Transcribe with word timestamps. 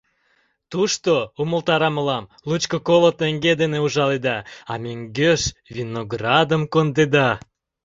Тушто, 0.71 1.13
умылтара 1.41 1.89
мылам, 1.95 2.29
лучко-коло 2.47 3.11
теҥге 3.19 3.51
дене 3.61 3.77
ужаледа, 3.85 4.37
а 4.71 4.73
мӧҥгеш 4.83 5.41
виноградым 5.75 6.63
кондеда. 6.73 7.29